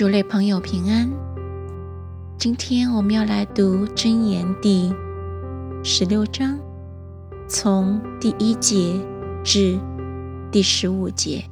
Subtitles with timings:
[0.00, 1.10] 主类朋友平安。
[2.38, 4.90] 今天我们要来读箴言第
[5.84, 6.58] 十六章，
[7.46, 8.98] 从第一节
[9.44, 9.78] 至
[10.50, 11.44] 第十五节。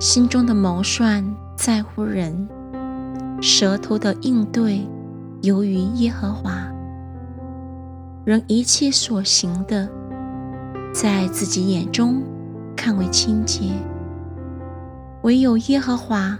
[0.00, 1.24] 心中的谋算
[1.54, 2.48] 在乎人，
[3.40, 4.84] 舌头的应对
[5.42, 6.68] 由于耶和华。
[8.24, 9.88] 人一切所行的，
[10.92, 12.20] 在自己眼中
[12.74, 13.70] 看为清洁，
[15.26, 16.38] 唯有耶和华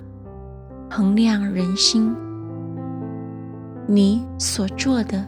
[0.88, 2.14] 衡量人心。
[3.84, 5.26] 你所做的，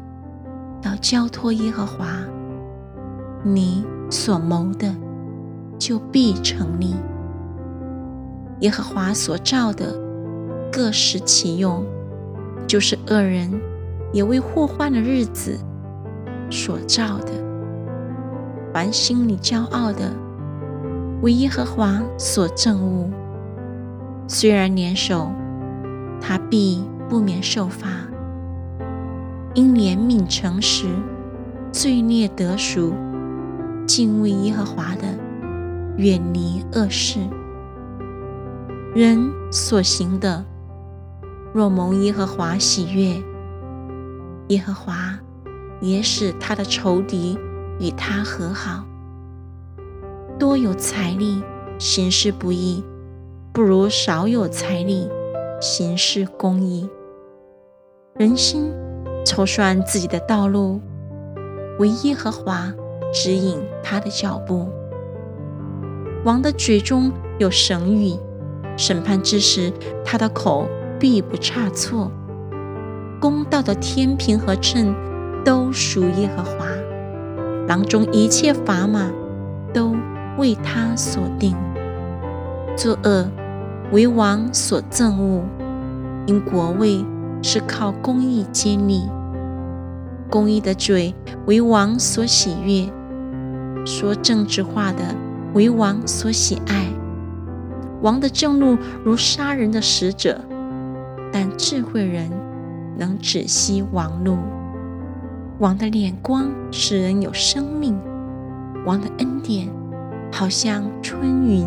[0.83, 2.07] 要交托耶和华；
[3.43, 4.95] 你所谋的，
[5.77, 6.95] 就必成立。
[8.61, 9.93] 耶和华所造的，
[10.71, 11.85] 各施其用，
[12.65, 13.51] 就是恶人
[14.13, 15.59] 也为祸患的日子
[16.49, 17.33] 所造的。
[18.73, 20.13] 凡心里骄傲的，
[21.23, 23.11] 为耶和华所憎恶。
[24.31, 25.33] 虽然年首，
[26.21, 27.89] 他必不免受罚。
[29.55, 30.87] 因怜悯诚实，
[31.73, 32.93] 罪孽得赎，
[33.87, 35.19] 敬畏耶和华的，
[35.97, 37.19] 远离恶事。
[38.95, 40.45] 人所行的，
[41.55, 43.23] 若蒙耶和华喜悦，
[44.49, 45.19] 耶和华
[45.81, 47.39] 也使他的仇敌
[47.81, 48.85] 与他和好。
[50.39, 51.43] 多有财力
[51.79, 52.85] 行事不义，
[53.59, 55.11] 不如少有财力
[55.61, 56.89] 行事公义。
[58.15, 58.73] 人心。
[59.27, 60.81] 筹算自己的道路，
[61.81, 62.73] 为耶和华
[63.13, 64.69] 指引他的脚步。
[66.25, 68.17] 王的嘴中有神语，
[68.77, 69.73] 审判之时，
[70.05, 70.69] 他的口
[71.01, 72.13] 必不差错。
[73.21, 74.95] 公道的天平和秤
[75.45, 76.69] 都属耶和华，
[77.67, 79.11] 囊中一切砝码
[79.75, 79.97] 都
[80.39, 81.57] 为他所定。
[82.77, 83.29] 作恶
[83.91, 85.43] 为王所憎恶，
[86.27, 87.05] 因国位
[87.43, 89.09] 是靠公义建立。
[90.31, 91.15] 公义的嘴
[91.47, 92.93] 为王所喜悦，
[93.87, 95.15] 说政治话的
[95.55, 96.87] 为王所喜爱。
[98.03, 100.39] 王的正怒如杀人的使者，
[101.33, 102.31] 但智慧人
[102.99, 104.37] 能止息王怒。
[105.61, 107.99] 王的脸光使人有生命，
[108.85, 109.71] 王的恩典
[110.31, 111.67] 好像春云。